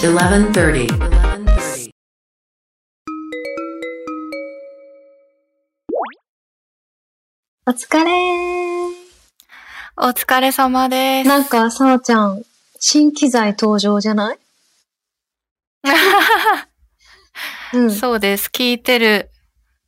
[0.00, 0.86] 1130.
[7.66, 8.94] お疲れー。
[9.98, 11.28] お疲れ様です。
[11.28, 12.42] なんか、さおちゃん、
[12.78, 14.38] 新機材登場じゃない？
[17.74, 17.90] うん。
[17.90, 18.50] そうです。
[18.52, 19.30] 聞いてる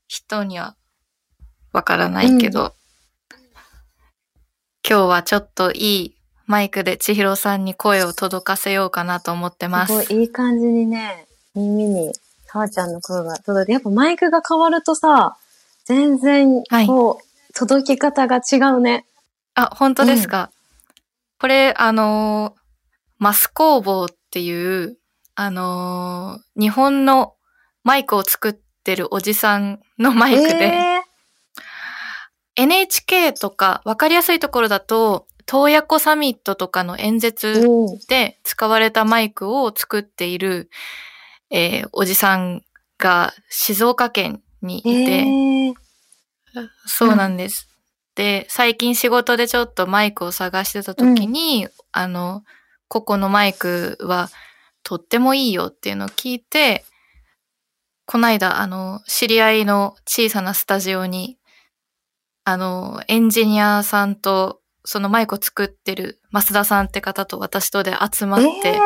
[0.08, 0.76] 人には
[1.72, 2.74] わからないけど、
[4.88, 10.08] 今日はちょっといいマイクで千尋さんに声を届かせようかなと思ってますす。
[10.08, 12.12] ごいいい感じにね、耳に
[12.46, 15.36] さおちゃんの声が届いて、やっぱマイクが変わるとさ、
[15.84, 19.04] 全然、はいこう、届き方が違うね。
[19.54, 20.50] あ、本当ですか？
[21.38, 22.60] これ、あのー
[23.18, 24.96] マス工房っていう、
[25.34, 27.34] あのー日本の
[27.84, 31.02] マイクを作ってるおじさんのマイクで、え
[32.56, 37.98] NHK とか、わかりやすいところだと、洞爺湖サミットとかの演ー説うん。
[38.08, 40.70] で使われたマイクを作っている、
[41.50, 42.62] えーおじさん
[42.98, 45.74] が静岡県にいて、えー、
[46.86, 47.68] そうなんです。
[48.14, 52.44] で、最近仕事でちょっとマイクを探してた時に、あの、
[52.88, 54.28] ここのマイクは
[54.82, 56.84] とってもいいよっていうのを聞いて、
[58.10, 61.38] こないだ、あの、知り合いの小さなスタジオに、
[62.42, 68.80] あの、エンジニアさんと、そのマイクを作ってる増田さんって方と私とで集まって、えー。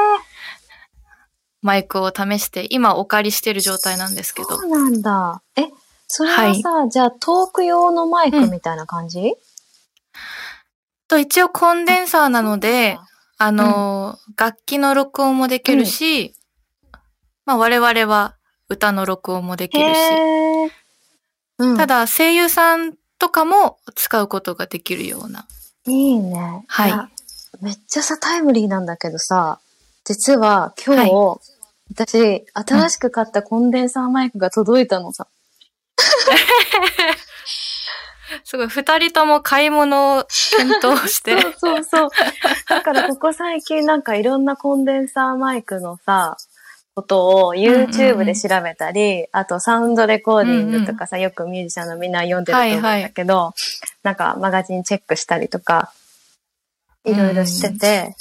[1.62, 4.60] マイクを試して、今お借りしてる状態なんですけど。
[4.60, 4.66] そ。
[4.66, 5.42] うなんだ。
[5.56, 5.68] え、
[6.06, 9.36] それはさ、じゃあトーク用のマイクみたいな感じ、
[11.08, 12.98] と、一応コンデンサーなので、
[13.38, 16.34] あの、楽器の録音もできるし、
[17.46, 18.36] まあ我々は
[18.68, 19.98] 歌の録音もできるし、
[21.58, 25.46] うん、ただ声優さんとかも使うことができるような。
[25.86, 26.64] いいね。
[26.66, 27.08] はいや
[27.60, 29.60] めっちゃさ、タイムリーなんだけどさ、
[30.04, 31.38] 実は今日、は
[31.90, 35.26] 私、新しく買ったコンデンサーマイクが届いたのさ。
[38.44, 40.26] すごい、二人とも買い物を
[40.56, 41.40] 検討して。
[41.40, 42.10] そうそうそう。
[42.68, 46.36] だからここ最近なんかいろんなコンデンサーマイクのさ、
[46.94, 53.52] ことを YouTube で調べたり、あとサウンドレコーディングとかさ、よくミュージシャンのみんな読んでると思うんだけど、
[54.02, 55.92] なんかマガジンチェックしたりとか、
[57.04, 58.14] いろいろしてて、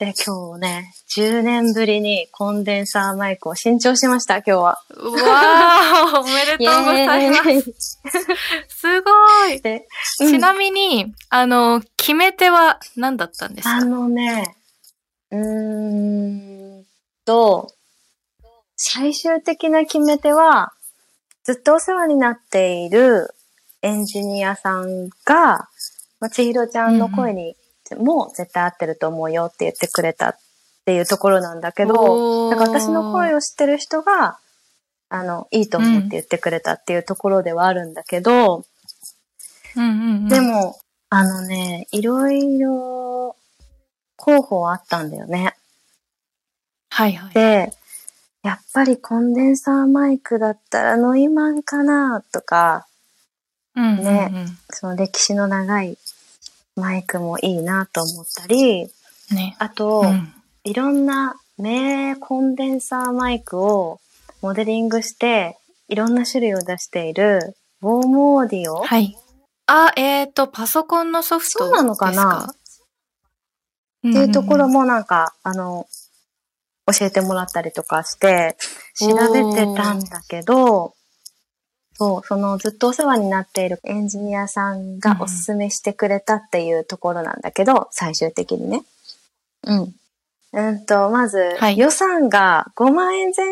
[0.00, 4.82] で、今日ね、10年ぶりにコンデンサーマイクを新調しました、今日は。
[4.96, 7.98] うわーおめでとうございます。
[8.68, 9.10] すご
[9.48, 9.60] い。
[9.60, 9.86] で、
[10.18, 13.76] ちなみに、あの、決め手は何だったんですか？
[13.76, 14.56] あのね、
[15.30, 16.49] うーん
[17.30, 17.68] と、
[18.74, 20.72] 最終的な決め手は、
[21.44, 23.32] ずっとお世話になっている
[23.82, 25.68] エンジニアさんが、
[26.18, 27.54] まあ、千尋ちゃんの声に
[27.96, 30.36] も絶対合ってると思うよって言ってくれたっ
[30.84, 34.40] ていうところなんだけど、だから私の声を知ってる人が、
[35.08, 38.64] あの、いいと思って言ってくれたっていうところではあるんだけど、
[39.76, 40.28] うんうんうん。
[40.28, 40.76] でも、
[41.10, 43.36] あのね、いろいろ
[44.16, 45.54] 候補はあったんだよね。
[47.00, 47.34] はいはい。
[47.34, 47.72] で、
[48.42, 52.86] やっぱりコンデンサーマイクだったらノイマンかなとか、
[53.74, 55.96] うんうんうんねその歴史の長い
[56.76, 58.90] マイクもいいなと思ったり、
[59.30, 59.56] ね。
[59.58, 63.98] あと、うんいろんな名コンデンサーマイクを
[64.42, 65.56] モデリングして、
[65.88, 69.16] いろんな種類を出している、ウォームオーディオ、はい。
[69.66, 72.12] あ、えっ、と、パソコンのソフトそうなのかな？
[72.12, 72.54] ですか
[74.10, 74.80] っていうところも。
[74.80, 75.86] もなんか、あの、
[76.92, 78.56] 教えてもらったりとかして、
[78.94, 80.94] 調べてたんだけど、
[81.94, 88.82] そう、そのずっとお世話になっているエンジニアさんがおすすめしてくれたっていうところなんだけど、最終的にね。
[89.64, 89.94] うん。
[90.52, 93.46] うんと、まず、はい予算が5万円前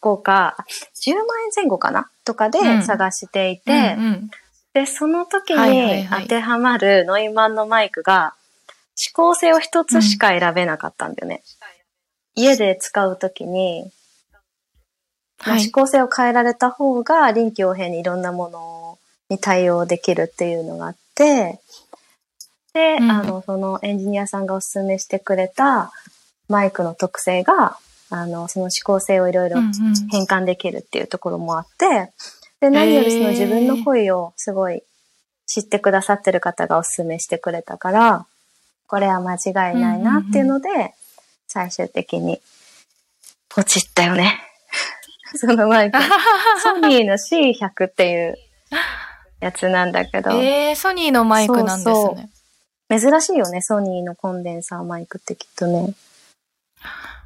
[0.00, 0.56] 後か、
[1.02, 1.26] 10万円
[1.56, 2.10] 前後かな？
[2.24, 4.30] とかでうん探していて、うんうん
[4.74, 8.34] で、その時にはい当てはまるノイマンのマイクが、
[9.00, 11.42] 指向性を一つしか選べなかったんだよね。
[12.34, 13.90] 家で使う時に、
[15.38, 15.72] まあはい指。
[15.72, 18.98] 向性を変えられた方が臨機応変にいろんなもの
[19.28, 21.60] に対応できるっていうのがあって、
[22.72, 25.92] で、うんあの、そのエンジニアさんがおすすめしてくれた
[26.48, 27.78] マイクの特性が、
[28.10, 29.72] あの、その指向性をいろいろうんうん
[30.10, 32.12] 変換できるっていうところもあって、
[32.60, 34.82] で、何よりその自分の声をすごい
[35.46, 38.26] 知ってくださってる方がお勧めしてくれたから、
[38.86, 40.94] これは間違いないなっていうので、
[41.54, 42.40] 最終的に
[43.48, 44.40] ポチったよね。
[45.38, 45.98] そのマイク。
[46.60, 48.36] ソニーの C100 っていう
[49.38, 50.32] やつなんだけど。
[50.32, 51.94] えー、ソニーのマイクなんですね。
[51.94, 52.28] そうそう
[53.10, 55.94] 珍しいよね、ソニーのコンデンサーマイクってきっとね。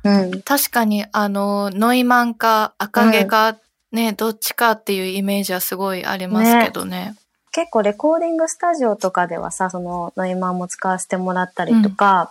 [0.04, 0.42] うん。
[0.42, 3.56] 確かに、あの、ノイマンか赤毛か、
[3.92, 6.90] ね、うん、どっちかっていうイメージはすごいありますけどね。
[6.90, 7.16] ね
[7.50, 12.28] 結構レコーディングスタジオとかではさ、そのノイマンも使わせてもらったりとか、うん、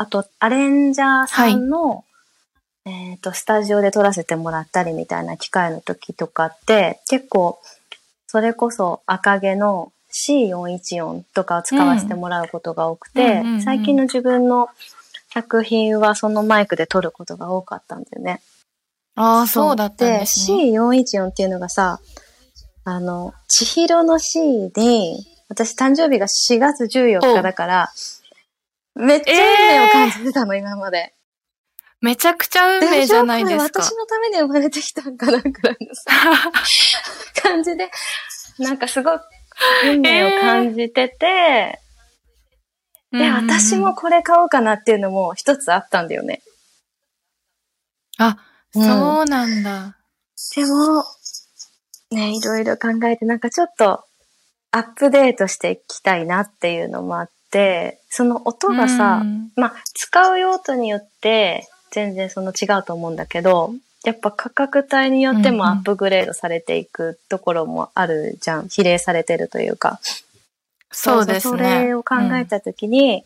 [0.00, 2.02] あと、アレンジャーさんの、は
[2.86, 7.58] い、えっ、と、スタジオで撮らせてもらったりみたいな機会の時とかって、結構、
[8.28, 14.68] それこそ赤毛の C414 とかを使わせてもらうことが多くて、最近の自分の
[15.32, 18.40] 作品はそのマイクで撮ることが多かったんだよね。
[19.16, 20.70] ああ、そうだったんですね。
[20.78, 21.98] C414 っていうのがさ、
[22.84, 27.90] あの、千尋の C に、私誕生日が4月14日だから、
[28.98, 31.14] めっちゃ運命を感じてたの、えー、今まで。
[32.00, 33.82] めちゃくちゃ運命じゃないですか。
[33.82, 36.10] 私のために生まれてきたんかな、くらいのさ、
[37.42, 37.90] 感じで、
[38.58, 39.18] なんかすごい
[39.84, 41.26] 運命を感じてて、
[43.12, 46.42] えー、で、私もこれ買おうかなっていうのも一つあったんだよね。
[48.18, 48.36] あ、
[48.72, 49.96] そうなんだ。
[50.54, 51.04] でも、
[52.10, 54.04] ね、いろいろ考えて、なんかちょっと
[54.70, 57.37] アップデートしていきたいなっていうのもあって、
[58.10, 59.22] その音がさ、
[59.56, 63.72] まあ、使う用途によって全然その違うと思うんだけど、
[64.04, 68.68] やっぱ価格帯によってもアップグレードされていくところもあるじゃん。
[68.68, 70.00] 比例されてるというか。
[70.90, 71.58] そうですね。
[71.58, 73.22] それを考えたときに、うん、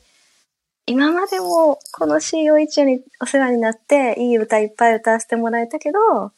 [0.86, 6.32] 今までもこの CO1 にお世話になって、いい歌いっぱい歌わせてもらえたけど、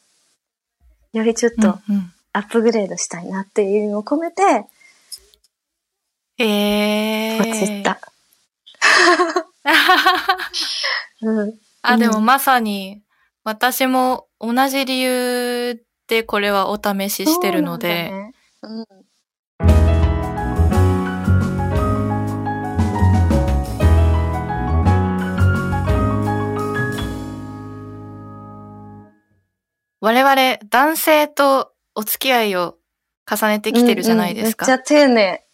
[1.13, 1.79] よりちょっと
[2.33, 4.65] アップグレードしたいなっていう意味を込めて、
[6.37, 7.43] ええー。
[7.43, 7.99] ポチった。
[11.21, 13.01] うん、あ、でもまさに、
[13.43, 18.33] 私も同じ理由でこれはお試ししてるので、ね
[18.63, 18.85] うん、
[30.01, 32.77] 我々男性とお付き合いを
[33.29, 34.65] 重ねてきてるじゃないですか。
[34.65, 35.44] うんうん、めっちゃ丁寧。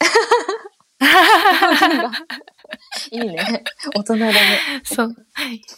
[3.10, 3.64] いいね。
[3.94, 4.34] 大人だね。
[4.84, 5.16] そう。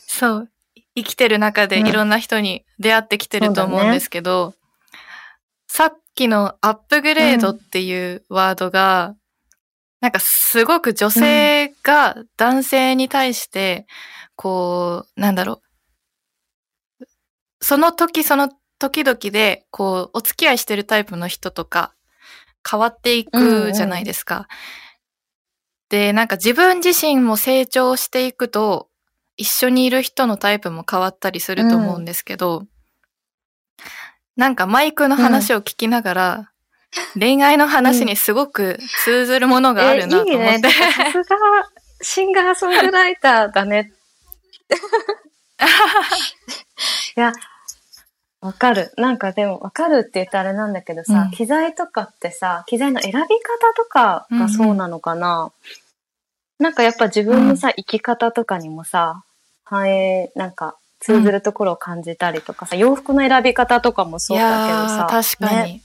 [0.06, 0.48] そう。
[0.94, 4.56] 生きてる中でいろんな人に出会ってきてると思うんですけど、うんね、
[5.69, 9.16] さっきのアップグレードっていうワードが、うん、
[10.00, 13.86] なんかすごく女性が男性に対して、
[14.36, 15.62] こう、なんだろ
[17.00, 17.06] う。
[17.60, 21.94] その時その時々で、こう、お付き合いしてるタイプの人とか、
[22.69, 24.37] 変わっていくじゃないですか。
[24.37, 24.47] うんうん、
[25.91, 28.88] で、なんか自分自身も成長していくと、
[29.37, 32.69] 一緒にいる人のタイプも変わったりすると思うんですけど、うん、
[34.37, 36.53] なんかマイクの話を聞きながら、
[37.14, 40.35] うん、恋愛の話にすごく通ずるものがあるなと思って。
[40.35, 40.76] うん、いいね、さす
[41.23, 41.37] が
[42.03, 43.93] シンガーソングライターだね。
[47.17, 47.32] いや、
[48.42, 48.92] わかる。
[48.98, 53.24] なんかでも、わかるって言ったらあれなんだけどさ、うん、機材とかってさ、機材の選び方
[53.76, 55.82] とかがそうなのかな、うん
[56.62, 59.24] なんかやっぱ自分のさ、生き方とかにもさ、
[59.64, 65.06] 反映、なんか通ずるところを感じたりとかさ、洋服の選び方とかもそうだけどさ。
[65.10, 65.72] 確かに。
[65.75, 65.82] ね、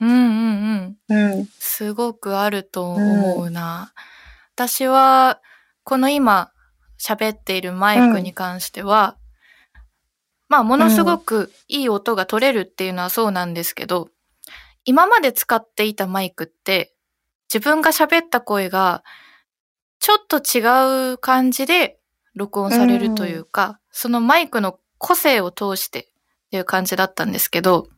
[0.00, 1.36] うんうんうん。
[1.36, 1.46] うん。
[1.58, 3.80] すごくあると思うな。
[3.80, 3.88] うん、
[4.54, 5.40] 私は、
[5.82, 6.50] この今
[7.00, 9.25] 喋っているマイクに関しては、うん、
[10.48, 14.08] まあものすごくいい音が取れるっていうのはそうなんですけど、
[14.84, 16.94] 今まで使っていたマイクって
[17.52, 19.02] 自分が喋った声が
[19.98, 21.98] ちょっと違う感じで
[22.34, 26.02] 録音されるというか、うん、そのマイクの個性を通してっ
[26.50, 27.88] ていう感じだったんですけど、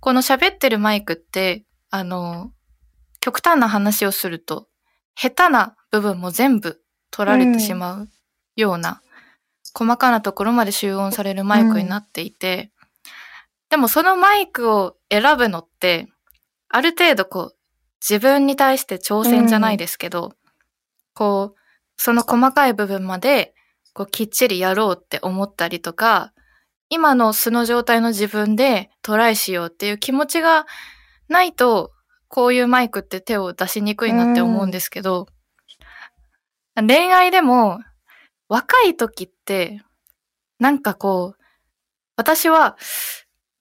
[0.00, 2.52] この喋ってるマイクって、あの、
[3.20, 4.68] 極端な話をすると、
[5.14, 8.08] 下手な部分も全部取られてしまう
[8.54, 9.00] ような、
[9.74, 13.10] 細かなところまで集音されるマイクになっていて、うん、
[13.70, 16.08] でもそのマイクを選ぶのって、
[16.68, 17.56] ある程度こう、
[18.00, 20.34] 自分に対して挑戦じゃないですけど、
[21.14, 21.60] こう、
[21.96, 23.54] その細かい部分まで、
[23.92, 26.32] こう、きっちりやろうって思ったりとか、
[26.90, 30.66] 今の素の状態の自分でトライしようっていう気持ちが
[31.28, 31.92] ないと、
[32.28, 35.26] こういうマイクって手を出しにくいなって思うんですけど、
[36.74, 37.80] 恋愛でも、
[38.54, 39.82] 若い時って、
[40.60, 41.42] なんかこう、
[42.14, 42.76] 私は、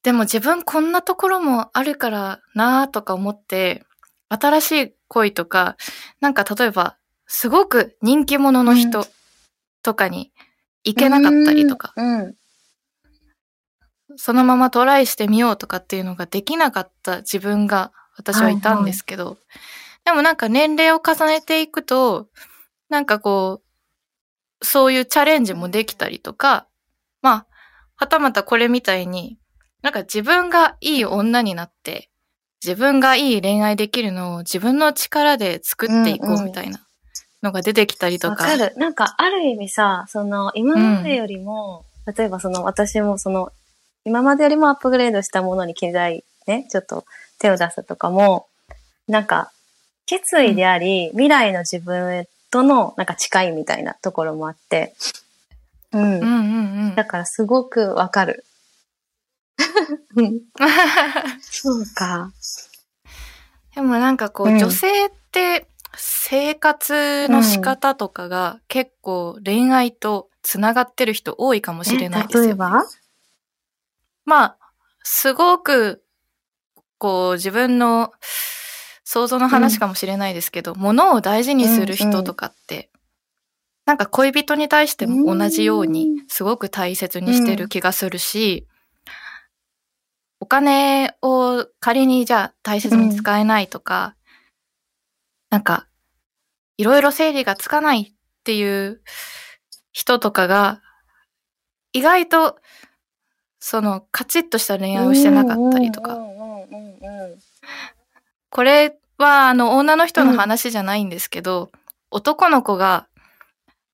[0.03, 3.83] でも自分こんなところもあるからなーとか思って、
[4.29, 5.77] 新しい恋とか、
[6.21, 6.95] なんか例えば
[7.25, 9.07] すごく人気者の人
[9.81, 10.31] とかに
[10.83, 11.95] 行けなかったりとか、
[14.15, 19.39] そのままトライしてみようとかっていうのができなかった自分が私はいたんですけど、
[20.05, 22.27] でもなんか年齢を重ねていくと、
[22.89, 23.62] なんかこう、
[24.63, 26.67] そういうチャレンジもできたりとか、
[27.21, 27.47] まあ、
[27.95, 29.37] はたまたこれみたいに、
[29.81, 32.09] なんか自分がいい女になって、
[32.63, 36.79] 自分がいい恋愛できるのを自分の力で作っていこうみたいな
[37.43, 38.43] のが出てきたりとか。
[38.43, 38.73] わかる。
[38.77, 41.85] なんか、ある意味さ、その、今までよりも、
[42.17, 43.51] 例えばその、私もその、
[44.05, 47.05] 今までよりもアップグレードしたものに機材ね、ちょっと
[47.39, 48.47] 手を出すとかも、
[49.07, 49.51] なんか、
[50.05, 54.93] 決意であり、未来の自分との、なんか近いみたいなところもあって、
[55.91, 56.01] うん。
[56.01, 57.03] うんうんうんだ。
[57.03, 58.45] からすごくわかる。
[60.15, 60.41] う ん
[61.41, 62.31] そうか。
[63.73, 72.47] でもなんかこう、うん女性って生活の仕方とかが結構恋愛とつながってる人多いかもしれないですよ、ね。
[72.49, 72.83] 例えば？
[74.25, 74.57] まあ、
[75.03, 76.03] すごく、
[76.99, 78.13] こう自分の
[79.03, 82.89] 想像の話かもしれないですけど、物を大事にする人とかって、
[83.85, 88.65] なんか恋人に対しても同じようにすごく大切にしてる気がするし、
[90.39, 94.15] お金を仮にじゃあ大切に使えないとか、
[95.49, 95.87] なんか、
[96.77, 99.01] いろいろ整理がつかないっていう
[99.91, 100.81] 人とかが、
[101.93, 102.57] 意外と、
[103.59, 106.17] その、カチッとした恋愛をしてなかったりとか。
[108.53, 111.71] これは、あの、女の人の話じゃないんですけど、
[112.11, 113.07] 男の子が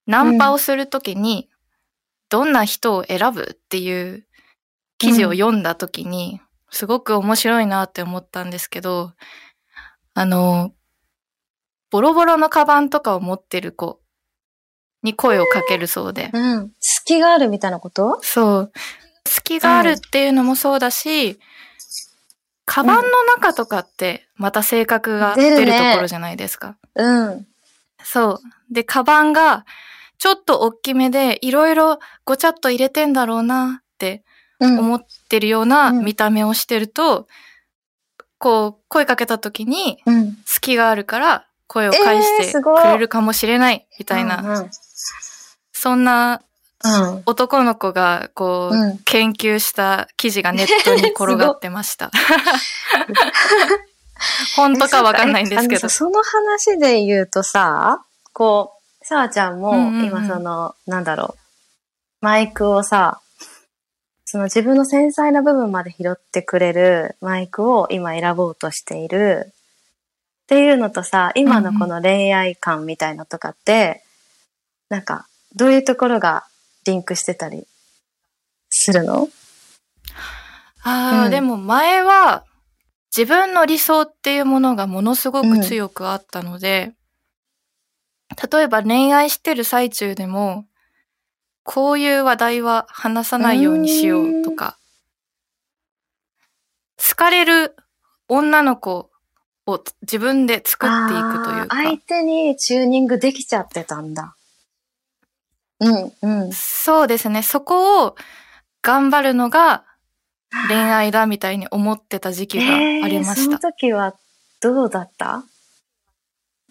[0.06, 1.50] ナンパをするときに、
[2.28, 4.28] どんな人を選ぶっていう
[4.98, 9.14] 記事を読んだときに、すごく面白いなって思ったんですけど、
[10.14, 10.74] あの、
[11.90, 14.02] ボロボロのカバンとかを持ってる子
[15.04, 16.32] に声をかけるそうで。
[16.34, 16.72] うん。
[16.82, 18.20] 隙があるみたいなこと？
[18.24, 18.72] そう。
[19.26, 21.40] 隙があるっていうのもそうだし、
[22.72, 26.78] カバンの中とかってまた性格が出るところじゃないですか。
[26.94, 27.48] うん。
[28.04, 28.40] そう。
[28.72, 29.66] で、カバンが
[30.20, 34.24] ちょっと大きめでいろいろごちゃっと入れてんだろうなって
[34.60, 34.78] うん。
[34.78, 37.28] 思ってるようなうん見た目をしてると、
[38.38, 40.38] こう声かけた時にうん。
[40.46, 44.70] 隙があるから声を返してくれるかもしれないみたいな、うん。
[45.74, 46.44] そんな
[46.84, 47.24] うん。
[47.26, 52.12] 男の子がこう、うん研究した記事がネットに転がってました。
[54.56, 55.90] 本当かわかんないんですけどえあのさ。
[55.90, 61.38] その話で言うとさ、こう、さあちゃんもうんうんうん今その、なんだろう、
[62.22, 63.22] マイクをさ、
[64.26, 69.52] その自分の繊細な部分まで拾ってくれるマイクを今選ぼうとしている
[70.44, 74.04] っていうのとさ、今のこの恋愛観みたいのとかって、
[74.90, 76.46] なんか、どういうところが
[76.90, 77.68] リンクしてたり
[78.70, 79.30] するの？
[80.84, 81.32] ああ、うん。
[81.32, 82.46] でも前は
[83.16, 86.94] 自分の理想っていうものがものすごく強くあったので、
[88.52, 90.66] 例えば恋愛してる最中でも、
[91.64, 94.78] こういう話題は話さないようにしようとか、
[96.98, 97.76] 好かれる
[98.28, 99.10] 女の子
[99.66, 104.36] を自分で作っていくというか、相手にチューニングできちゃってたんだ。
[105.80, 106.54] うん、うん。
[106.54, 107.44] そうですね。
[107.44, 108.16] そこを
[108.82, 109.86] 頑張るのが
[110.68, 112.64] 恋愛だみたいに思ってた時期が
[113.04, 113.42] ありました。
[113.42, 114.16] えーその時は
[114.62, 115.44] どうだった？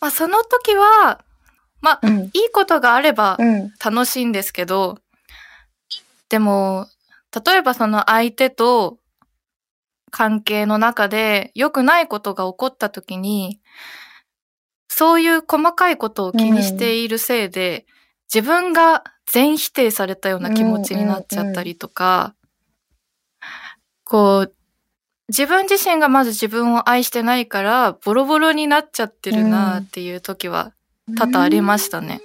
[0.00, 1.24] まあその時は、
[1.80, 2.18] まあうん。
[2.26, 3.72] いいことがあればうん。
[3.82, 4.98] 楽しいんですけど、
[6.28, 6.86] でも、
[7.46, 8.98] 例えばその相手と
[10.10, 13.60] 関係の中で良くないことが起こった時に、
[14.88, 17.86] そういう細かいことを気にしているせいで、
[18.32, 22.34] 自分が全否定されたような気持ちになっちゃったりとか、
[24.04, 24.54] こう、
[25.28, 30.72] 自分自身がまず自分を愛してないから、ボロボロになっちゃってるなっていう時は
[31.16, 32.22] 多々ありましたね。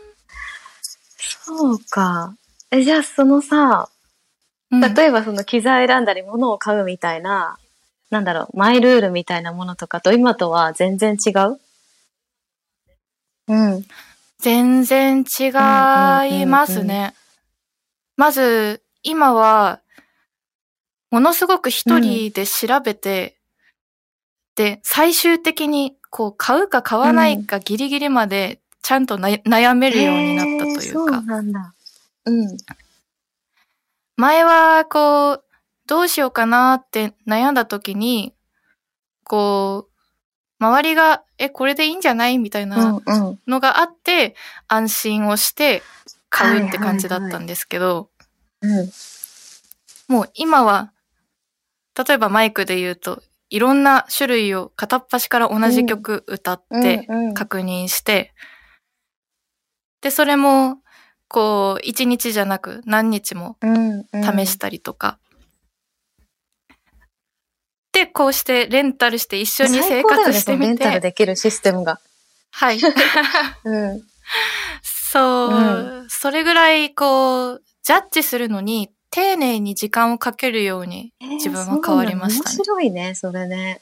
[1.18, 2.36] そうか。
[2.72, 3.90] え、じゃあそのさ、
[4.72, 7.58] うん例えばその機材選んだり物を買うみたいな、
[8.10, 11.60] なんだろう、マイルールみたいなものとかと今とは全然違う？
[13.50, 13.86] うん。
[14.44, 15.48] 全然違
[16.42, 17.14] いますね。
[18.18, 19.80] まず、今は、
[21.12, 23.38] ものすごく一人で調べて、
[24.56, 31.22] で、最終的に、こう、買うか買わないかギリギリまで、ちゃんとな悩めるようになったといへーそううか。
[31.22, 31.74] なんだ。
[32.26, 32.58] うん。
[34.18, 35.44] 前は、こう、
[35.88, 38.34] どうしようかなって悩んだ時に、
[39.24, 39.93] こう、
[40.64, 42.38] 周りが、え、これでいいんじゃない？
[42.38, 43.40] みたいなうんうん。
[43.48, 44.36] のがあって、
[44.68, 45.84] 安心をして
[46.30, 48.10] 買うって感じだったんですけど、
[48.62, 48.90] うん。
[50.08, 50.92] もう今は
[52.08, 58.34] 例えばマイクで言うと、いろんな種類を片っ端から同じ曲歌ってうんうん確認して、
[60.02, 60.78] で、それも、
[61.30, 65.20] こう、一日じゃなく何日もうんうん試したりとか。
[67.94, 71.00] で、こうしてレンタルして一緒に生活してみ最高だよねレンタルて。
[71.00, 72.00] できるシステムが。
[72.52, 72.80] はい。
[73.64, 74.02] うん。
[74.82, 82.64] そう、それぐらいこう、ジャッジするのに丁寧に時間をかけるように自分は変わりましたね面。
[82.64, 83.80] 白いね、それね。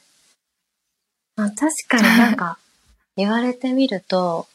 [1.36, 2.58] あ確かになんか、
[3.16, 4.46] 言われてみると、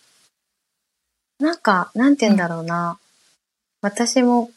[1.40, 3.00] なんか、なんて言うんだろうな。
[3.82, 4.52] 私も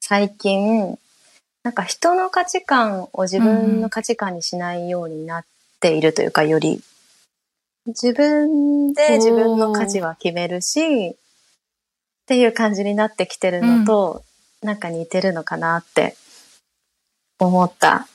[0.00, 0.96] 最近、
[1.68, 5.44] なんか人の価値観を自分の価値観にしないようになっ
[5.80, 6.82] ているというか、より。
[7.84, 11.14] 自分で自分の価値は決めるし、っ
[12.26, 14.24] ていう感じになってきてるのと、
[14.62, 16.16] なんか似てるのかなって
[17.38, 18.08] 思った。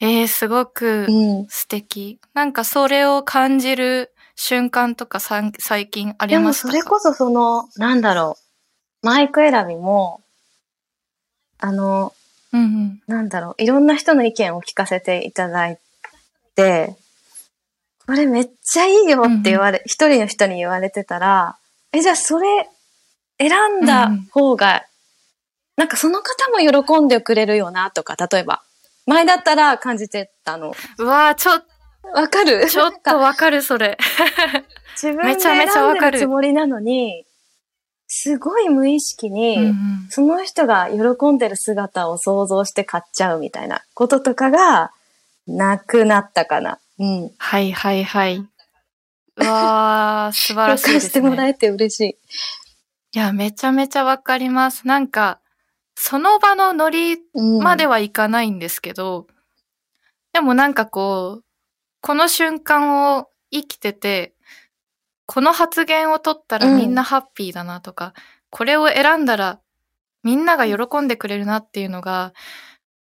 [0.00, 1.46] えー、すごくうん。
[1.50, 2.18] 素敵。
[2.32, 6.70] なんかそれを感じる瞬間とかさん最近ありでもましたか？
[6.70, 8.38] それこそその、なんだろ
[9.02, 10.22] う、マイク選びも、
[11.64, 12.14] あの、
[12.52, 13.02] うんうん。
[13.06, 15.78] なんだろう、いろんな人の意見を聞かせていただい
[16.54, 16.96] て、
[18.06, 21.56] これめっちゃいいよって言われ、一、人の人に言われてたら、
[21.92, 22.68] え、じゃあそれ
[23.38, 23.50] 選
[23.82, 24.84] んだ方が、
[25.76, 28.62] なんかその方も喜んでくれるよなとか、例えば。
[29.06, 30.74] 前だったら感じてたの。
[30.98, 31.52] うわーちょ、
[32.14, 32.66] わかる？
[32.70, 33.96] ちょっとわかるそれ。
[34.94, 37.24] 自分でめちゃめちゃ選んでわかるるつもりなのに、
[38.14, 39.76] すごい無意識に、うんうん
[40.10, 44.92] その人が喜んでる姿を想像して買っちゃうみたいなこととかが
[45.46, 46.78] なくなったかな。
[46.98, 47.30] うん。
[47.38, 48.36] はいはいはい。
[48.36, 48.46] う
[49.42, 51.08] わー素晴らしいですね。
[51.08, 52.16] してもらえて嬉しい。
[53.14, 54.86] いや、めちゃめちゃわかります。
[54.86, 55.40] なんか、
[55.94, 59.26] その場のノリうん、まではいかないんですけど、
[60.34, 61.44] でもなんかこう、
[62.02, 64.34] この瞬間を生きてて、
[65.32, 66.76] この発言を取ったらうん。
[66.76, 68.12] みんなハッピーだなとか、
[68.50, 69.60] これを選んだら
[70.22, 72.34] みんなが喜んでくれるなっていうのが、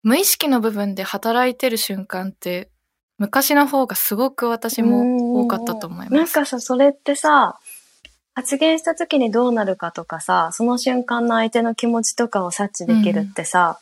[0.02, 2.70] 無意識の部分で働いてる瞬間って、
[3.18, 6.14] 昔の方がすごく私も多かったと思います。
[6.14, 7.58] なんかさ、それってさ、
[8.34, 13.78] 発言した時にどうなるかとかさ、その瞬間の相手の気持ちとかを察知できるってさ、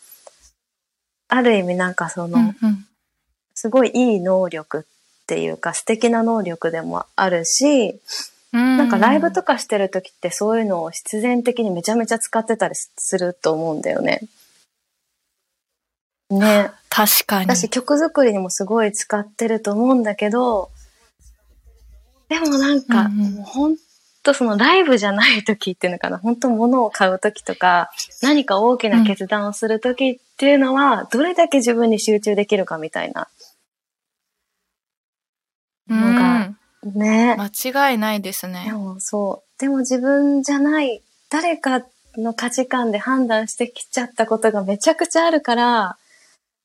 [1.29, 2.87] ある意味なんかその、うんうん。
[3.55, 4.87] すごいいい能力
[5.25, 7.99] っていうか素敵な能力でもあるし、
[8.53, 14.21] うんなんかライブとかしてる時ってそういうのを必然的にめちゃめちゃ使ってたりすると思うんだよね。
[16.31, 16.71] ね。
[16.89, 17.47] 確かに。
[17.47, 20.71] 私曲作りにもすごい使ってると思うんだけど、
[22.29, 23.77] でもなんか、うんうんもうほん
[24.23, 27.91] とそのライブじゃない時っていうのかな、本当物を買う時とか、
[28.23, 33.29] 何か大きな決断をする時っていうのは、どれだけ自分に集中できるかみたいな。
[35.89, 37.37] うんのがね。
[37.39, 38.73] 間違いないですでね。
[38.73, 39.61] もそう。
[39.61, 41.83] でも自分じゃない、誰か
[42.17, 45.97] の価値観で判断してきちゃったことがめちゃくちゃあるから、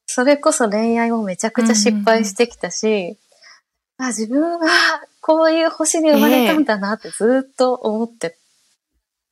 [0.06, 3.18] それこそ恋愛もめちゃくちゃ失敗してきたし、
[3.98, 4.68] あ、自分は
[5.22, 8.38] こういう星に生まれたんだなってずっと思って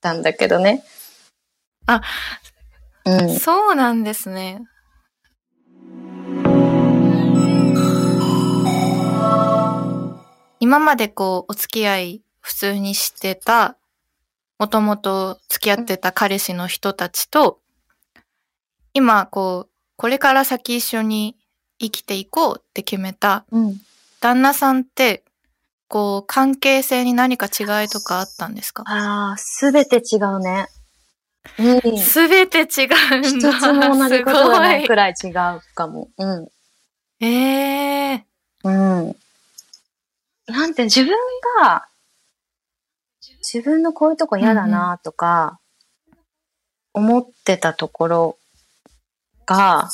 [0.02, 0.84] たんだけどね。
[1.88, 2.02] あ、
[3.06, 3.39] うん。
[3.39, 4.62] そうなんですね。
[10.68, 13.78] 今までこう、お付き合い普通にしてた、
[14.60, 17.62] もともと付き合ってた彼氏の人たちと、
[18.92, 21.38] 今こう、これから先一緒に
[21.80, 23.78] 生きていこうって決めたうん。
[24.20, 25.24] 旦那さんって、
[25.88, 28.84] こう、関係性に何か違いとかあったんですか？
[28.88, 30.68] ああ、すべて違うね。
[31.58, 31.98] うん。
[31.98, 33.58] すべて違うん一だ。
[33.58, 35.34] つも同じことがないすくらい違う
[35.76, 36.10] かも。
[36.18, 36.48] うん。
[37.22, 38.26] ええ
[38.66, 39.16] うん。
[40.48, 41.14] なんて、自分
[41.62, 41.88] が、
[43.42, 45.60] 自分のこういうとこ嫌だなとか、
[46.94, 48.38] 思ってたところ
[49.46, 49.90] が、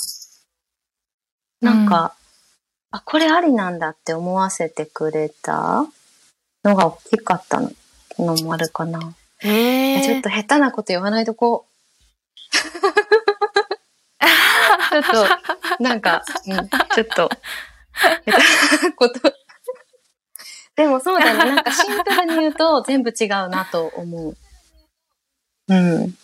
[1.61, 2.15] なんか、
[2.91, 5.85] あ、これありなんだって思わせてくれた
[6.63, 7.71] のが大きかったの
[8.19, 9.15] のもあるかな。
[9.41, 11.73] ええちょっと下手なこと言わないとこう。
[14.93, 15.27] ちょっ
[15.77, 17.29] と、なんか、うん、ちょっと、
[17.93, 18.31] 下手
[18.87, 19.42] なこと。
[20.75, 21.55] でもそうだね。
[21.55, 24.37] なんか シンプルに言うと全部違うなと思う。
[25.67, 26.17] うん。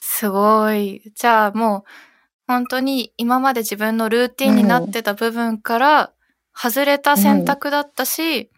[0.00, 1.02] すごい。
[1.14, 1.84] じゃあもう、
[2.46, 6.12] 本当に今まで自分のルーティンになってた部分から
[6.54, 8.50] 外れた選択だったし、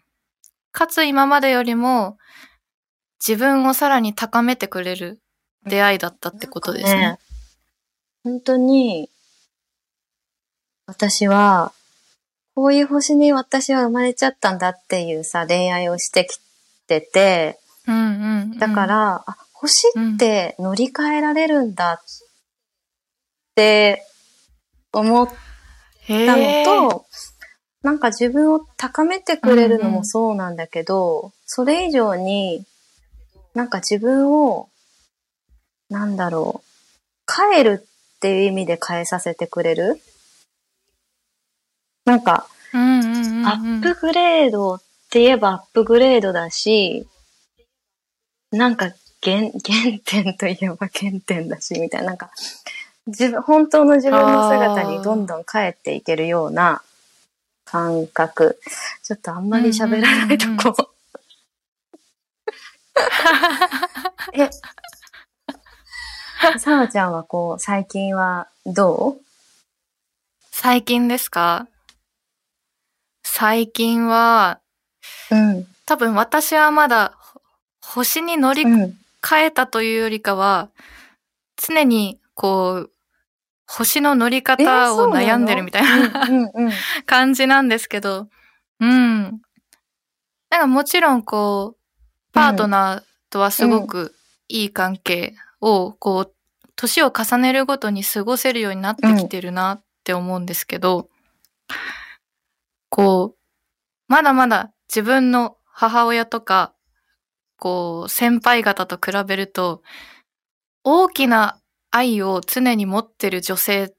[0.71, 2.17] かつ今までよりも
[3.25, 5.21] 自分をさらに高めてくれる
[5.65, 7.17] 出会いだったってことですね。
[8.23, 9.09] 本当に、
[10.85, 11.73] 私は、
[12.55, 16.39] こういう星に私は生まれちゃったんだっていうさ、恋愛をしてき
[16.87, 18.57] てて、うんうんうん。
[18.57, 21.97] だか、ら、あ星って乗り換えられるんだっ
[23.55, 24.05] て
[24.93, 25.29] 思っ
[26.07, 27.05] へたえのと、
[27.83, 32.65] なんか自分を高めてくれるのもそうなんだけど、それ以上に、
[33.53, 34.69] なんか自分を、
[35.89, 40.01] なんだろう、変えるっていう意味で変えさせてくれる
[42.05, 47.07] なんか、うんうんうんうんアップグレードって言えばアップグレードだし、
[48.51, 48.91] なんか
[49.23, 52.31] 原、 原点といえば原点だし、みたいな、なんか、
[53.07, 56.81] 自分、本当の自分の姿にどんどん帰っていけるような
[57.65, 58.59] 感覚。
[59.03, 60.91] ちょっとあんまり喋らないとこう。
[64.33, 64.49] え、
[66.59, 69.17] さわちゃんはこう、最近はど
[70.51, 71.67] 最近ですか？
[73.37, 74.61] 最近は、
[75.29, 75.67] ううん。
[75.85, 77.17] 多分私はまだ
[77.81, 78.97] 星に乗りうん。
[79.21, 80.69] 換えたというよりかは、
[81.57, 82.91] 常にこう、
[83.67, 86.71] 星の乗り方を悩んでるみたいなうんうんうん。
[87.05, 88.29] 感じなんですけど、
[88.79, 89.41] うん。
[90.49, 94.15] なんかもちろんこう、パートナーとはすごく
[94.47, 96.33] いい関係を、こう、
[96.77, 101.09] 年を重ねるごとに過ごせるようになってきてるなって思うんですけど、
[102.89, 103.37] こう、
[104.07, 106.73] まだまだ自分の母親とか、
[107.57, 109.81] こう、先輩方と比べると、
[110.83, 111.59] 大きな
[111.91, 113.95] 愛を常に持ってる女性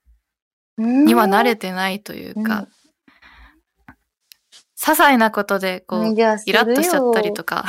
[0.79, 2.69] には慣れてないというか、
[4.79, 6.15] 些細なことで、こう、
[6.47, 7.65] イラッとしちゃったりとか、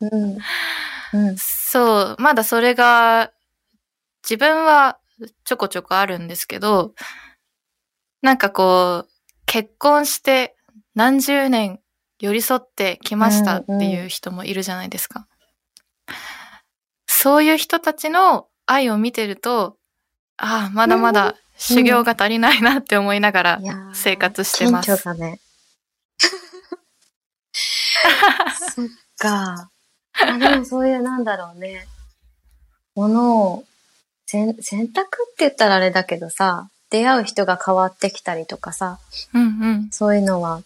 [0.00, 0.38] うん。
[1.12, 1.36] うん。
[1.36, 3.32] そう、まだそれが、
[4.22, 4.98] 自分は
[5.44, 6.94] ちょこちょこあるんですけど、
[8.22, 9.09] なんかこう、
[9.50, 10.54] 結婚して
[10.94, 11.80] 何十年
[12.20, 15.26] 寄り添ってきましたっていう人もいるじゃないですか。
[17.08, 19.76] そういう人たちの愛を見てると、
[20.36, 23.60] ああ、まだまだ修行が足りないなって思いながら
[23.92, 24.86] 生活してます。
[24.86, 25.40] 謙虚だね。
[28.76, 28.86] そっ
[29.18, 29.68] か。
[30.12, 31.88] あでもそういうなんだろうね。
[32.94, 33.64] ものを、
[34.26, 38.98] 選選択って言ったらあれだけどさ、出会う人が変わってきたりとかさ、
[39.32, 39.88] うんうん。
[39.90, 40.62] そういうのは、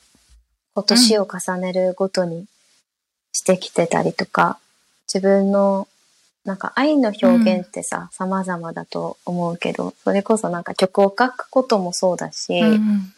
[0.75, 2.47] 今年を重ねるごとに
[3.33, 4.59] してきてたりとか、
[5.13, 5.87] 自分の、
[6.45, 13.15] なんか愛の表現ってさ、様々だと思うけど、それこそなんか曲を書くこともそうだし、うんうん。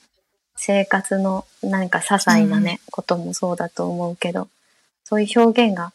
[0.56, 4.48] 生活の何か些細なね、こともそうだと思うけど、
[5.04, 5.92] そういう表現が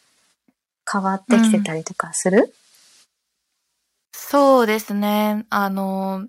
[0.90, 2.54] 変わってきてたりとかする、
[4.12, 5.44] そうですね。
[5.50, 6.26] あの、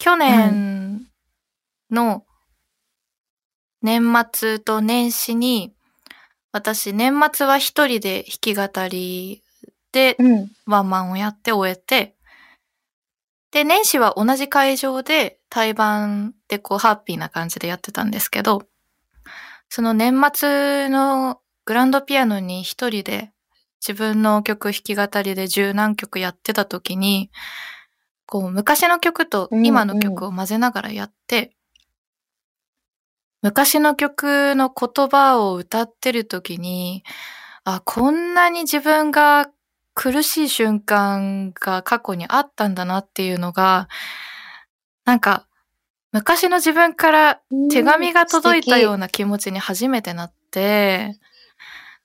[0.00, 1.06] 去年
[1.90, 2.24] の
[3.82, 5.74] 年末と年始に、
[6.52, 9.42] 私年末は一人で弾き語り
[9.92, 10.16] で。
[10.66, 12.14] ワンマンをやって終えて、
[13.50, 18.62] で、年始は同じ会場で対バンでこうハッピーな感じでやってたんですけど、
[19.68, 23.32] その年末のグランドピアノに一人で
[23.86, 27.30] 自分の曲弾き語りで十何曲やってた時に、
[28.30, 31.50] こう昔の曲と今の曲を混ぜながらやって、
[33.42, 37.02] 昔の曲の言葉を歌ってる時に、
[37.64, 39.50] あ、こんなに自分が
[39.94, 43.88] 苦しい瞬間が過去にあったんだなっていうのが、
[45.04, 45.48] なんか、
[46.12, 47.40] 昔の自分から
[47.70, 51.18] 手紙が届いたような気持ちに初めてなって、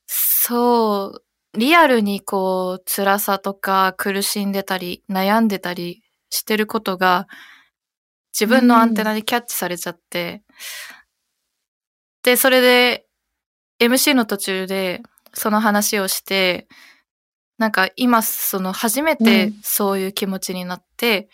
[0.08, 6.05] そう、リアルにこう、辛さとか苦しんでたり、悩んでたり
[6.36, 7.28] してることが、
[8.34, 10.44] 自分のアンテナにキャッチされちゃって、
[12.24, 13.06] で、それで、
[13.80, 15.02] MC の途中で、
[15.34, 16.68] その話をして、
[17.58, 21.30] なんか今、その初めてそういう気持ちになって、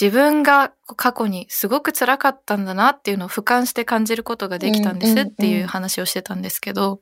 [0.00, 7.00] 自分が過去にすごく辛かったんだなっていうのを俯瞰して感じることができたんですっていう話をしてたんですけど、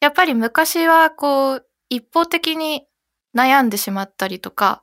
[0.00, 2.86] やっぱり昔はこう、一方的に
[3.34, 4.82] 悩んでしまったりとか、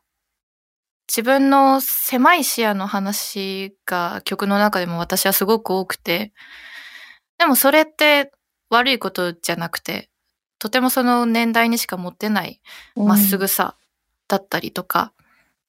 [1.07, 6.33] 自分の狭い視野の話が曲の中でも私はすごく多くて、
[7.37, 8.31] でもそれって
[8.69, 10.09] 悪いことじゃなくて、
[10.59, 12.61] とてもその年代にしか持ってない
[12.95, 13.75] まっすぐさ
[14.27, 15.13] だったりとか、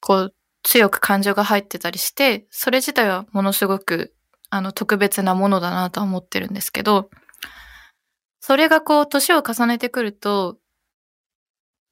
[0.00, 4.14] こう強く感情が入ってたりして、それ自体はものすごく
[4.50, 7.10] あの特別なものだなとは思ってるんですけど、
[8.40, 10.56] それがこう年を重ねてくると、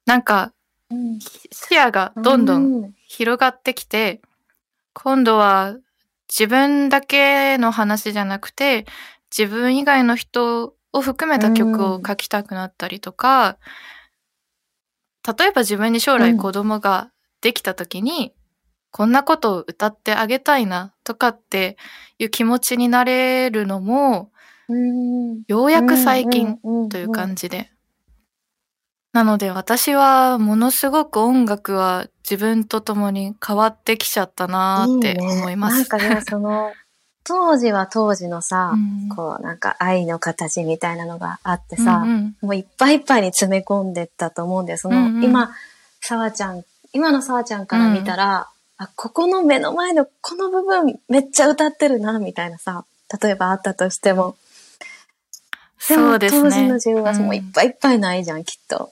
[0.05, 0.53] なんか
[0.89, 1.19] うん。
[1.19, 2.95] 視野がどんどんうん。
[3.07, 4.21] 広がってきて、
[4.93, 5.75] 今度は
[6.29, 8.85] 自分だけの話じゃなくて、
[9.35, 13.57] 自分以外の人を含めた曲を書きたくなったりとか、
[15.37, 18.33] 例えば自分に将来子供ができた時に、
[18.91, 21.77] こんなことを歌ってあげたいなとかって
[22.17, 24.31] いう気持ちになれるのも、
[24.69, 25.43] うん。
[25.47, 26.57] ようやく最近
[26.89, 27.71] という感じで。
[29.17, 35.77] なので私はものすごく音楽は自分と共に変わってきちゃったなーって思います。
[35.77, 36.71] なんかね、その、
[37.25, 44.77] 当時は当時のさ、うんこうなんか愛の形みたいなのがあってさ、うんうんもういっぱいいっぱいに詰め込んでったと思うんだよ。
[44.77, 45.49] その、うんうん今、
[45.99, 52.85] さわちゃん、今のさわちゃんから見たら、あ、ここの目の前のこの部分めっちゃ歌ってるな、みたいなさ、
[53.19, 54.35] 例えばあったとしても。
[55.89, 56.41] でもそうですね。
[56.43, 58.91] 当時の自分はもういっうんぱいいっぱいないじゃん、きっと。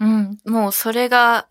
[0.00, 1.46] うん、もうそれが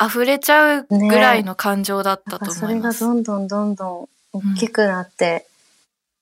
[0.00, 3.04] 溢れちゃうぐらいの感情だったと思います。
[3.04, 5.46] がどんどんどんどん大きくなって、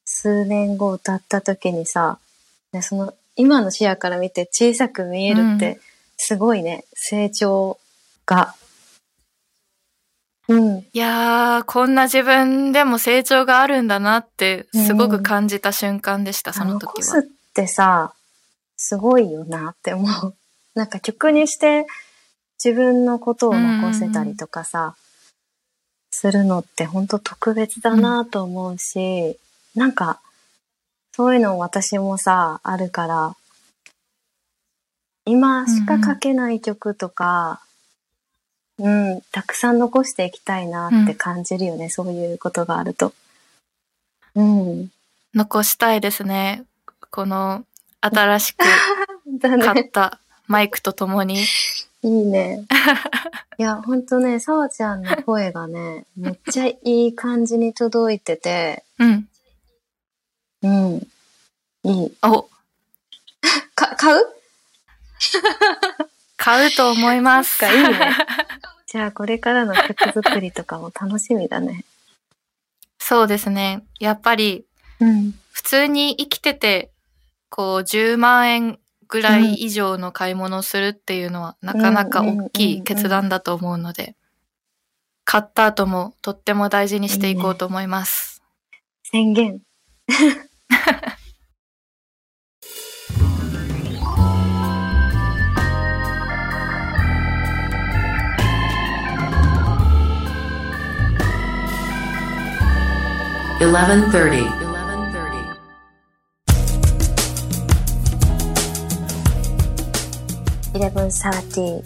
[0.05, 2.19] 数年後歌った時にさ、
[2.73, 5.81] ね、その今の視野から見て小さく見えるって、
[6.17, 7.79] すごいね、成長
[8.27, 8.55] が。
[10.49, 10.79] うん。
[10.93, 17.07] いやー、こんな自分でも成長があるんだなってすごく感じた瞬間でした、その時は。
[17.07, 18.13] 残すってさ、
[18.77, 20.35] すごいよなって思う。
[20.75, 21.87] なんか曲にして
[22.63, 24.95] 自分のことを残せたりとかさ、
[26.11, 29.39] するのって本当特別だなと思うし、
[29.75, 30.21] なんか、
[31.13, 33.37] そういうの私もさ、あるから、
[35.25, 37.61] 今しか書けない曲とか、
[38.79, 43.13] うん、たくさん残していきたいなって感じるよね、そういうことがあると。
[44.35, 44.91] うん。
[45.35, 46.65] 残したいですね。
[47.11, 47.65] この
[48.01, 48.65] 新しく。
[49.41, 50.19] 買った
[50.51, 51.45] マイクとともに。
[52.03, 52.67] いいね。
[53.57, 59.29] いや、ほんとね、さわちゃんの声がね、 めっちゃいい感じに届いてて、うん。
[60.63, 61.07] うん。
[61.85, 62.13] いい。
[62.23, 62.49] お、
[63.77, 64.25] か、買う？
[66.37, 67.57] 買うと思います。
[67.57, 68.17] か、いいね。
[68.89, 71.85] じゃあ、これからの曲作りとかも楽しみだね。
[72.99, 73.85] そうですね。
[74.01, 74.65] やっぱり
[74.99, 75.33] うん。
[75.53, 76.91] 普通に生きてて、
[77.51, 78.80] こう10万円
[79.11, 84.15] ぐらい以上の買い物をするっていうのはなかなか大きい決断だと思うので、
[85.25, 88.41] 買った後もとっても大事にしていこうと思います。
[89.03, 89.61] 宣言。
[103.61, 104.70] 1130.
[110.89, 111.83] 1130。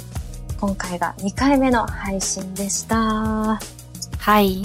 [0.61, 2.97] 今回が2回目の配信でした。
[2.97, 4.63] はい。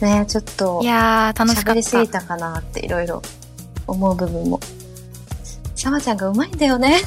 [0.00, 1.74] ねちょっとい、やー、楽しか喋った。
[1.74, 3.22] りすぎたかなっていろいろ
[3.86, 4.60] 思う部分も。
[5.76, 7.00] さわちゃんがうまいんだよね。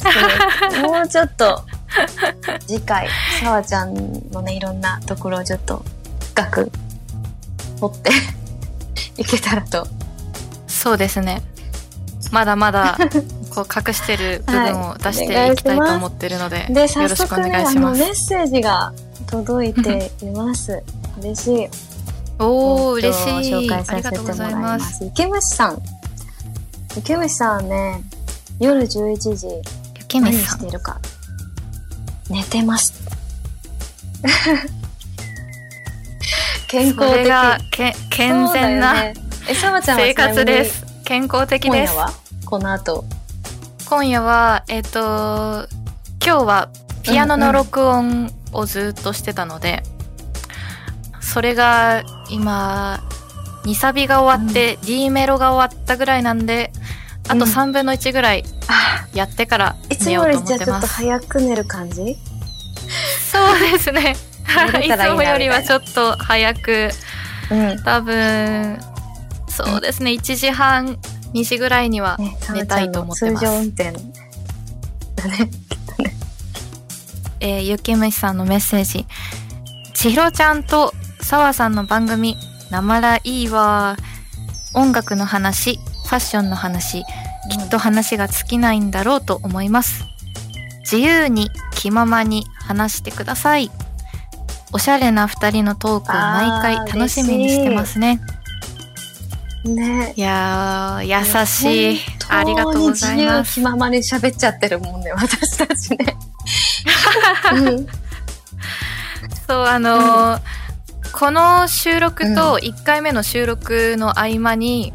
[0.82, 1.64] もうちょっと、
[2.66, 3.08] 次回、
[3.42, 3.94] さわちゃん
[4.30, 5.82] のね、いろんなところをちょっと
[6.34, 6.72] 深く
[7.80, 8.10] 掘って
[9.16, 9.86] いけたらと。
[10.68, 11.42] そうですね。
[12.30, 12.98] まだまだ、
[13.54, 18.26] こう隠してる部分を出していきたいと思ってるので、で、よ早ろしくお願いしまあの、メッす。
[18.26, 18.92] セージが
[19.26, 20.82] 届いています。
[21.20, 21.68] 嬉しい。
[22.38, 23.54] おー、えっと嬉しい。
[23.54, 24.98] 紹介あさせてもらいまます。
[24.98, 25.04] す。
[25.04, 25.82] 池虫さん。
[26.96, 28.02] 池虫さんね、
[28.58, 29.62] 夜11時、ゆ
[30.06, 30.58] き何みさん。
[30.58, 31.00] しているか。
[32.28, 32.94] 寝てます。
[36.68, 37.28] 健康的。
[37.28, 40.84] がけ健全なよねえ、さわちゃんは生活です。
[41.04, 41.92] 健康的です。
[41.92, 42.12] 今夜は？
[42.44, 43.04] この後。
[43.90, 45.66] 今夜は、えっ、と、
[46.24, 46.70] 今日は
[47.02, 49.82] ピアノの録音をずっとしてたので、
[51.20, 53.00] それが今、
[53.64, 56.70] 2サビが終わって、D メロが終わったぐらいなんで、
[57.26, 60.94] あとうん3分の1ぐらいあ、やってからいつ寝ようともよりじゃあちょっと思ってます。
[60.94, 62.16] 早く寝る感じ？
[63.32, 64.14] そうですね。
[64.84, 66.90] いつもよりはちょっと早く、
[67.50, 67.82] うん。
[67.82, 68.78] 多分、
[69.48, 70.96] そうですね、1時半、
[71.34, 72.18] 2時ぐらいには
[72.52, 75.50] 寝たいと思ってます通常運転だね。
[77.40, 79.06] えーゆきむしさんのメッセージ。
[79.94, 82.36] ちひろちゃんとさわさんの番組、
[82.70, 83.96] なまらいいわ。
[84.74, 87.04] 音楽の話、ファッションの話、き
[87.60, 90.04] っと話が尽きないんだろうと思います。
[90.80, 93.70] 自由に気ままに話してください。
[94.72, 98.20] おしゃれな二人のトークを毎回楽しみにしてますね。
[99.68, 100.12] ね。
[100.16, 102.00] いやー、優しい。
[102.28, 106.16] 本ありがとうございます気ままに喋っちゃってるもんね、私たちね。
[107.54, 107.86] うん
[109.46, 110.40] そう、あのー
[111.12, 114.92] この収録と1回目の収録の合間に、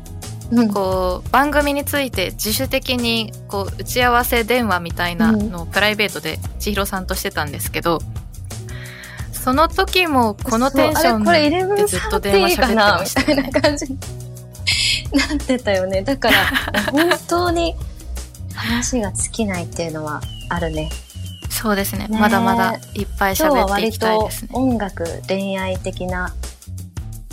[0.52, 8.00] うんこう、番組について自主的に、こう、打ち合わせ電話みたいなのをプライベートで千尋さんとしてたんですけど、
[9.32, 13.62] その時もこのテンションそうあれこれ11でずっと電話喋ってましたよねみたいな。
[13.62, 14.00] 感じに
[15.16, 16.02] なってたよね。
[16.02, 16.36] だから、
[16.92, 17.76] 本当に
[18.54, 20.90] 話が尽きないっていうのはあるね。
[21.50, 24.50] そうですねねまだまだいっぱい喋っていきたいですね。
[24.54, 26.34] 音楽、恋愛的な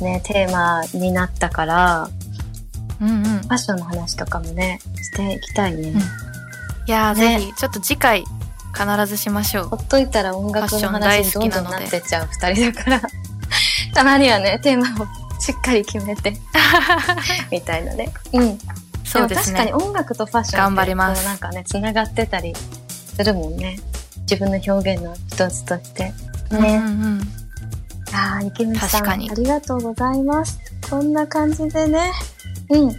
[0.01, 2.09] ね、テーマになったから、
[3.01, 3.25] うんうん。
[3.25, 5.91] ファッションの話とかもね、していきたいね。
[5.91, 6.01] うん
[6.85, 8.25] いやー、ねぜひ、ちょっと次回
[8.77, 9.65] 必ずしましょう。
[9.69, 13.03] ほっといたら音楽のファッション話どんどん好きなってっちゃう二人だから、
[13.95, 15.07] たまにはね、テーマを
[15.43, 16.33] しっかり決めて、
[17.51, 18.13] みたいなね。
[18.33, 18.59] うん。
[19.05, 19.87] そうですも確かにね。
[19.87, 22.55] 音楽とファッション頑張りますなんかね、つながってたり
[22.89, 23.81] するもんね。
[24.21, 26.05] 自分の表現の一つとして。
[26.05, 26.13] ね。
[26.51, 27.21] うんうん
[28.15, 30.61] ああ、池水さん、確かにありがとうございます。
[30.89, 32.13] こんな感じでね。
[32.69, 32.93] うん。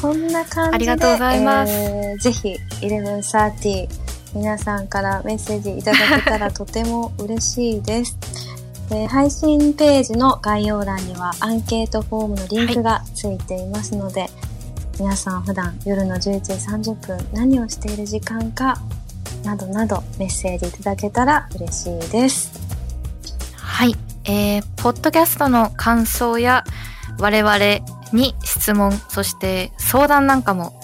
[0.00, 0.74] こんな感じで。
[0.74, 3.88] ありがとうございますえーぜひ、1130、
[4.34, 8.16] 皆さんからメッセージいただけたらとても嬉しいです。
[8.90, 14.26] えー配信ページの概要欄にはアンケートフォームのリンクがついていますので、
[14.98, 16.52] 皆さん普段夜の11時
[16.92, 18.76] 30分何をしている時間か
[19.44, 22.50] などなどメッセージいただけたら嬉しいです。
[23.54, 23.94] はい。
[24.24, 26.64] えー、ポッドキャストの感想や
[27.18, 27.58] 我々
[28.12, 30.77] に質問、そして相談なんかも、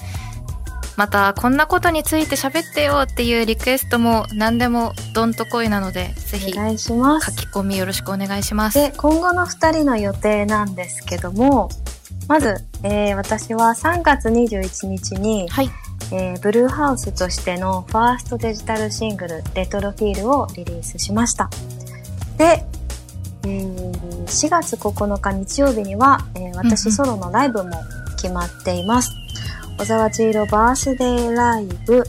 [0.97, 7.33] またこんなことについて喋ってよっていうリクエストも何でもどんとこいなので、ぜひ書。
[7.33, 8.79] き込みよろしくお願いします。
[8.79, 11.69] で、今後の2人の予定なんですけども、
[12.29, 15.71] まず、えー私は3月21日に、はい。
[16.13, 21.51] えーブルーハウスとしてのファーストデジタルシングル、レトロフィールをリリースしました。
[22.39, 22.65] で、
[23.45, 23.95] えー
[24.27, 27.71] 4月9日日曜日には、えーうんう私んソロのライブも
[28.17, 29.11] 決まっています。
[29.79, 32.05] 小沢千尋バースデーライブ、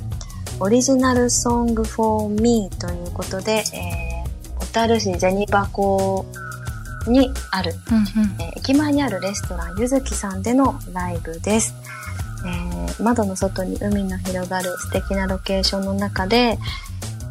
[0.59, 4.15] オリジナルソングフォーミーということで、えー
[4.57, 6.25] 小樽市銭箱
[7.07, 8.41] にあるうんうん。
[8.41, 11.73] えー駅前にあるレストランゆずきさんでのライブです、
[12.45, 16.57] えー窓の外に海の広がる素敵なロケーションの中で、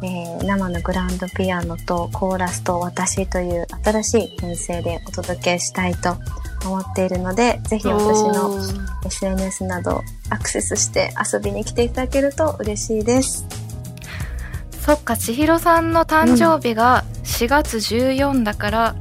[0.01, 6.17] えー生のグランドピアノとコーラスと私という新しい編成でお届けしたいと
[6.65, 8.59] 思っているのでぜひ私の
[9.05, 13.45] SNS などアクセスして遊びに来ていただけると嬉しいです。
[14.85, 18.95] そっか、千尋さんの誕生日が4月14だから、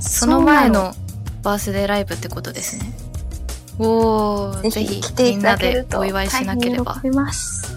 [0.00, 0.94] その前の
[1.42, 2.92] バースデーライブってことですね。
[3.80, 7.00] おー、ぜぜひひ来ていただけるとお祝いしなければ。
[7.12, 7.76] ます。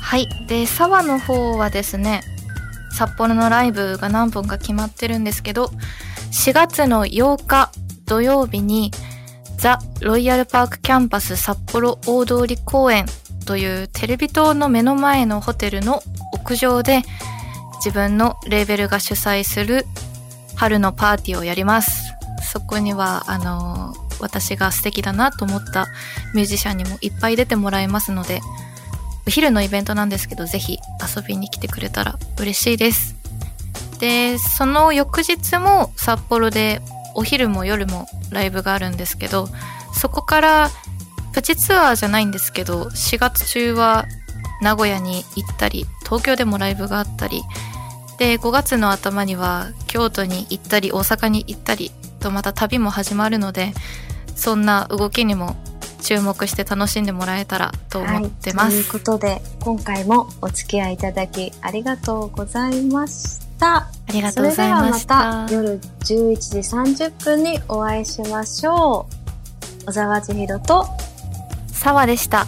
[0.00, 0.26] はい。
[0.48, 2.22] で、沢の方はですね、
[2.96, 5.70] 札幌のライブが何本か決まってるんですけど、
[6.34, 7.70] 4月の8日
[8.06, 8.90] 土曜日に、
[9.56, 13.06] ザ・ロイヤルパークキャンパス札幌大通公園
[13.46, 17.02] というテレビ塔の目の前のホテルの屋上で
[17.76, 19.86] 自分のレーベルが主催する
[20.56, 22.02] 春のパーティーをやります。
[22.42, 25.88] そこには、あのー私が素敵だなと思った
[26.34, 28.40] ミュージシャンにもいっぱい出てもらいますので、
[29.26, 30.78] お昼のイベントなんですけど、ぜひ
[31.16, 33.23] 遊びに来てくれたら嬉しいです。
[33.98, 36.80] で、その翌日も札幌で
[37.14, 39.48] お昼も夜もライブがあるんですけど、
[39.94, 40.70] そこから
[41.32, 44.06] プチツアーじゃないんですけど、4月中は
[44.60, 47.42] 名古屋に行ったり、東京でもライブがあったり、
[48.18, 53.72] で、5月の頭には京都に行ったり、大阪に行ったりとまた旅も始まるので、
[54.34, 55.56] そんな動きにも
[56.02, 58.76] 注目して楽しんでもらえたらと思ってます。
[58.76, 63.76] はい、ということで、今回もお付き合いいただきありがとうございました。
[63.76, 65.48] ありがとうございましそれではまた。
[65.48, 66.58] た夜11時
[67.08, 69.06] 30分にお会いしましょ
[69.82, 69.86] う。
[69.86, 70.86] 小沢千尋と
[71.68, 72.46] 沢でした。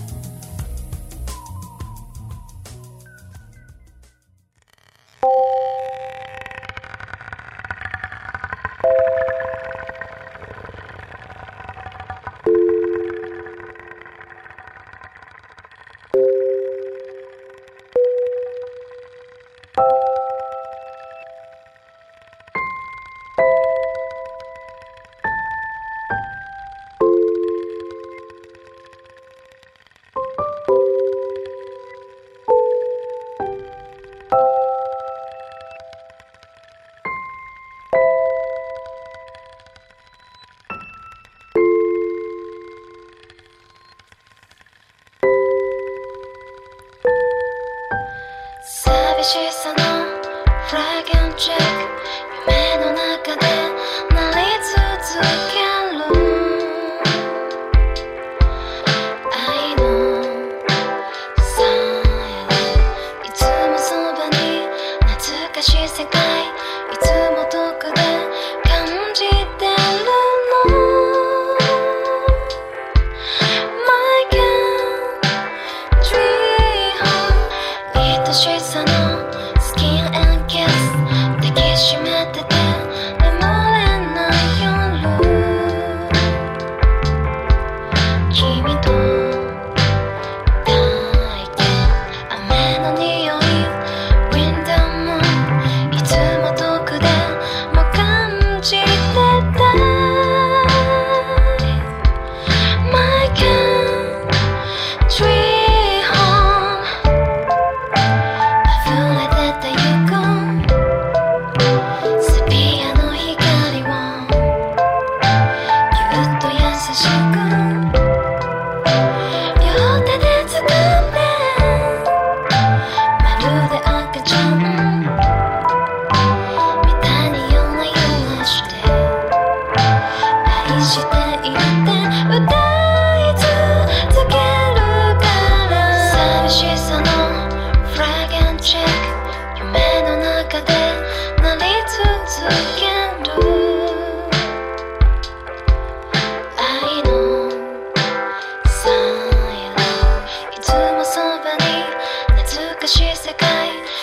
[153.26, 153.95] 欲し